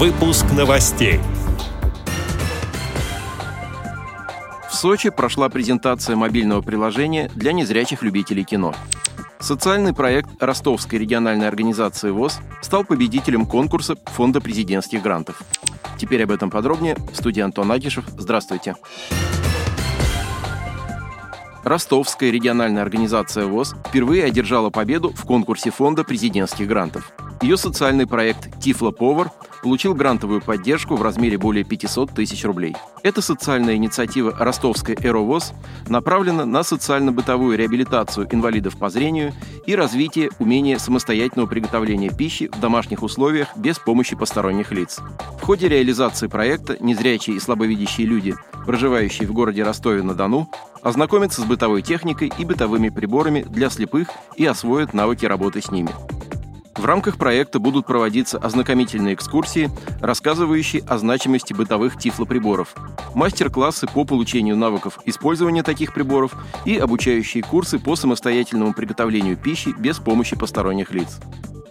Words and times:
Выпуск 0.00 0.46
новостей. 0.56 1.20
В 4.66 4.74
Сочи 4.74 5.10
прошла 5.10 5.50
презентация 5.50 6.16
мобильного 6.16 6.62
приложения 6.62 7.30
для 7.34 7.52
незрячих 7.52 8.02
любителей 8.02 8.44
кино. 8.44 8.74
Социальный 9.40 9.92
проект 9.92 10.42
Ростовской 10.42 10.98
региональной 10.98 11.46
организации 11.46 12.08
ВОЗ 12.08 12.40
стал 12.62 12.84
победителем 12.84 13.44
конкурса 13.44 13.96
Фонда 14.06 14.40
президентских 14.40 15.02
грантов. 15.02 15.42
Теперь 15.98 16.24
об 16.24 16.30
этом 16.30 16.48
подробнее. 16.48 16.96
В 17.12 17.16
студии 17.16 17.42
Антон 17.42 17.70
Агишев. 17.70 18.06
Здравствуйте. 18.16 18.76
Ростовская 21.62 22.30
региональная 22.30 22.80
организация 22.80 23.44
ВОЗ 23.44 23.74
впервые 23.86 24.24
одержала 24.24 24.70
победу 24.70 25.10
в 25.10 25.26
конкурсе 25.26 25.70
фонда 25.70 26.04
президентских 26.04 26.66
грантов. 26.66 27.12
Ее 27.42 27.56
социальный 27.56 28.06
проект 28.06 28.60
«Тифло 28.60 28.90
Повар» 28.90 29.30
получил 29.62 29.94
грантовую 29.94 30.42
поддержку 30.42 30.96
в 30.96 31.02
размере 31.02 31.38
более 31.38 31.64
500 31.64 32.10
тысяч 32.10 32.44
рублей. 32.44 32.76
Эта 33.02 33.22
социальная 33.22 33.76
инициатива 33.76 34.34
ростовской 34.38 34.94
«Эровоз» 35.00 35.54
направлена 35.88 36.44
на 36.44 36.62
социально-бытовую 36.62 37.56
реабилитацию 37.56 38.28
инвалидов 38.30 38.78
по 38.78 38.90
зрению 38.90 39.32
и 39.66 39.74
развитие 39.74 40.28
умения 40.38 40.76
самостоятельного 40.76 41.46
приготовления 41.46 42.10
пищи 42.10 42.50
в 42.52 42.60
домашних 42.60 43.02
условиях 43.02 43.56
без 43.56 43.78
помощи 43.78 44.14
посторонних 44.14 44.70
лиц. 44.70 45.00
В 45.40 45.42
ходе 45.42 45.68
реализации 45.68 46.26
проекта 46.26 46.76
незрячие 46.80 47.36
и 47.36 47.40
слабовидящие 47.40 48.06
люди, 48.06 48.34
проживающие 48.66 49.26
в 49.26 49.32
городе 49.32 49.62
Ростове-на-Дону, 49.62 50.50
ознакомятся 50.82 51.40
с 51.40 51.44
бытовой 51.44 51.80
техникой 51.80 52.30
и 52.36 52.44
бытовыми 52.44 52.90
приборами 52.90 53.42
для 53.42 53.70
слепых 53.70 54.08
и 54.36 54.44
освоят 54.44 54.92
навыки 54.92 55.24
работы 55.24 55.62
с 55.62 55.70
ними. 55.70 55.90
В 56.80 56.86
рамках 56.86 57.18
проекта 57.18 57.58
будут 57.58 57.84
проводиться 57.84 58.38
ознакомительные 58.38 59.12
экскурсии, 59.12 59.70
рассказывающие 60.00 60.82
о 60.88 60.96
значимости 60.96 61.52
бытовых 61.52 61.98
тифлоприборов, 61.98 62.74
мастер-классы 63.14 63.86
по 63.86 64.06
получению 64.06 64.56
навыков 64.56 64.98
использования 65.04 65.62
таких 65.62 65.92
приборов 65.92 66.34
и 66.64 66.78
обучающие 66.78 67.42
курсы 67.42 67.78
по 67.78 67.96
самостоятельному 67.96 68.72
приготовлению 68.72 69.36
пищи 69.36 69.74
без 69.78 69.98
помощи 69.98 70.36
посторонних 70.36 70.90
лиц. 70.92 71.20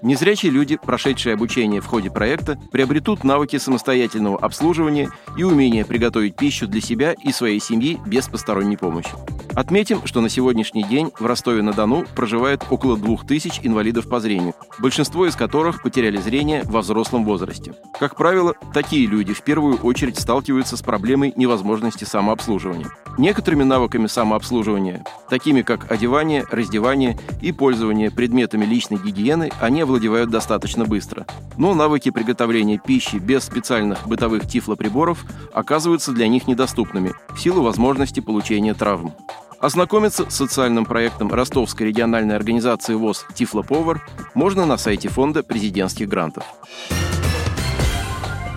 Незрячие 0.00 0.52
люди, 0.52 0.76
прошедшие 0.76 1.34
обучение 1.34 1.80
в 1.80 1.86
ходе 1.86 2.10
проекта, 2.10 2.58
приобретут 2.70 3.24
навыки 3.24 3.56
самостоятельного 3.58 4.38
обслуживания 4.38 5.10
и 5.36 5.42
умение 5.42 5.84
приготовить 5.84 6.36
пищу 6.36 6.68
для 6.68 6.80
себя 6.80 7.14
и 7.14 7.32
своей 7.32 7.60
семьи 7.60 7.98
без 8.06 8.28
посторонней 8.28 8.76
помощи. 8.76 9.10
Отметим, 9.54 10.06
что 10.06 10.20
на 10.20 10.28
сегодняшний 10.28 10.84
день 10.84 11.10
в 11.18 11.26
Ростове-на-Дону 11.26 12.06
проживает 12.14 12.64
около 12.70 12.96
2000 12.96 13.60
инвалидов 13.64 14.08
по 14.08 14.20
зрению, 14.20 14.54
большинство 14.78 15.26
из 15.26 15.34
которых 15.34 15.82
потеряли 15.82 16.18
зрение 16.18 16.62
во 16.64 16.80
взрослом 16.80 17.24
возрасте. 17.24 17.74
Как 17.98 18.14
правило, 18.14 18.54
такие 18.72 19.06
люди 19.06 19.32
в 19.34 19.42
первую 19.42 19.78
очередь 19.78 20.20
сталкиваются 20.20 20.76
с 20.76 20.82
проблемой 20.82 21.32
невозможности 21.34 22.04
самообслуживания. 22.04 22.86
Некоторыми 23.18 23.64
навыками 23.64 24.06
самообслуживания, 24.06 25.04
такими 25.28 25.62
как 25.62 25.90
одевание, 25.90 26.44
раздевание 26.52 27.18
и 27.42 27.50
пользование 27.50 28.12
предметами 28.12 28.64
личной 28.64 28.98
гигиены, 28.98 29.50
они 29.60 29.82
овладевают 29.88 30.30
достаточно 30.30 30.84
быстро. 30.84 31.26
Но 31.56 31.74
навыки 31.74 32.10
приготовления 32.10 32.78
пищи 32.78 33.16
без 33.16 33.44
специальных 33.44 34.06
бытовых 34.06 34.46
тифлоприборов 34.46 35.24
оказываются 35.52 36.12
для 36.12 36.28
них 36.28 36.46
недоступными 36.46 37.14
в 37.30 37.40
силу 37.40 37.62
возможности 37.62 38.20
получения 38.20 38.74
травм. 38.74 39.14
Ознакомиться 39.60 40.30
с 40.30 40.36
социальным 40.36 40.84
проектом 40.84 41.32
Ростовской 41.32 41.88
региональной 41.88 42.36
организации 42.36 42.94
ВОЗ 42.94 43.26
«Тифлоповар» 43.34 44.06
можно 44.34 44.66
на 44.66 44.76
сайте 44.76 45.08
фонда 45.08 45.42
президентских 45.42 46.08
грантов. 46.08 46.44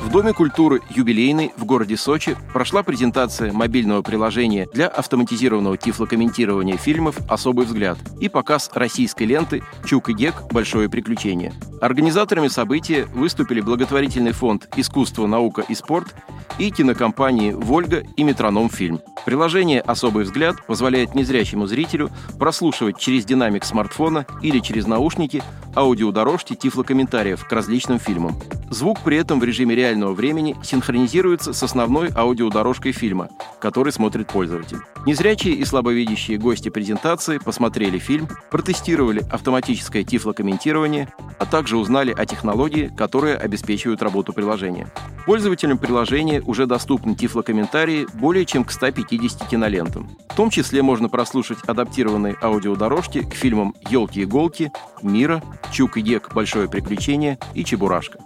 В 0.00 0.10
Доме 0.10 0.32
культуры 0.32 0.80
«Юбилейный» 0.88 1.52
в 1.58 1.66
городе 1.66 1.96
Сочи 1.96 2.34
прошла 2.54 2.82
презентация 2.82 3.52
мобильного 3.52 4.00
приложения 4.00 4.66
для 4.72 4.88
автоматизированного 4.88 5.76
тифлокомментирования 5.76 6.78
фильмов 6.78 7.18
«Особый 7.28 7.66
взгляд» 7.66 7.98
и 8.18 8.30
показ 8.30 8.70
российской 8.72 9.24
ленты 9.24 9.62
«Чук 9.84 10.08
и 10.08 10.14
Гек. 10.14 10.34
Большое 10.50 10.88
приключение». 10.88 11.52
Организаторами 11.82 12.48
события 12.48 13.04
выступили 13.04 13.60
благотворительный 13.60 14.32
фонд 14.32 14.68
«Искусство, 14.74 15.26
наука 15.26 15.62
и 15.68 15.74
спорт» 15.74 16.14
и 16.58 16.70
кинокомпании 16.70 17.52
«Вольга» 17.52 18.02
и 18.16 18.24
«Метроном 18.24 18.68
фильм». 18.70 19.00
Приложение 19.24 19.80
«Особый 19.80 20.24
взгляд» 20.24 20.56
позволяет 20.66 21.14
незрячему 21.14 21.66
зрителю 21.66 22.10
прослушивать 22.38 22.98
через 22.98 23.24
динамик 23.24 23.64
смартфона 23.64 24.26
или 24.42 24.58
через 24.60 24.86
наушники 24.86 25.42
аудиодорожки 25.76 26.54
тифлокомментариев 26.54 27.44
к 27.46 27.52
различным 27.52 27.98
фильмам. 27.98 28.36
Звук 28.70 29.00
при 29.04 29.16
этом 29.16 29.40
в 29.40 29.44
режиме 29.44 29.74
реального 29.74 30.12
времени 30.12 30.56
синхронизируется 30.62 31.52
с 31.52 31.62
основной 31.62 32.10
аудиодорожкой 32.14 32.92
фильма, 32.92 33.28
который 33.60 33.92
смотрит 33.92 34.28
пользователь. 34.28 34.78
Незрячие 35.06 35.54
и 35.54 35.64
слабовидящие 35.64 36.38
гости 36.38 36.68
презентации 36.68 37.38
посмотрели 37.38 37.98
фильм, 37.98 38.28
протестировали 38.50 39.24
автоматическое 39.30 40.04
тифлокомментирование, 40.04 41.08
а 41.40 41.46
также 41.46 41.78
узнали 41.78 42.12
о 42.12 42.26
технологии, 42.26 42.92
которые 42.94 43.36
обеспечивают 43.36 44.02
работу 44.02 44.34
приложения. 44.34 44.88
Пользователям 45.24 45.78
приложения 45.78 46.42
уже 46.42 46.66
доступны 46.66 47.14
тифлокомментарии 47.14 48.06
более 48.12 48.44
чем 48.44 48.62
к 48.62 48.70
150 48.70 49.48
кинолентам. 49.48 50.10
В 50.28 50.36
том 50.36 50.50
числе 50.50 50.82
можно 50.82 51.08
прослушать 51.08 51.58
адаптированные 51.66 52.36
аудиодорожки 52.42 53.22
к 53.22 53.34
фильмам 53.34 53.74
«Елки-иголки», 53.88 54.70
«Мира», 55.02 55.42
«Чук 55.72 55.96
и 55.96 56.02
Гек. 56.02 56.30
Большое 56.34 56.68
приключение» 56.68 57.38
и 57.54 57.64
«Чебурашка». 57.64 58.18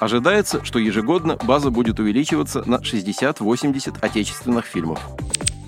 Ожидается, 0.00 0.64
что 0.64 0.78
ежегодно 0.78 1.36
база 1.44 1.70
будет 1.70 2.00
увеличиваться 2.00 2.64
на 2.66 2.76
60-80 2.76 3.98
отечественных 4.00 4.64
фильмов. 4.64 4.98